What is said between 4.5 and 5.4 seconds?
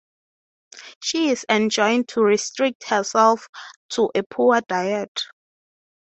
diet.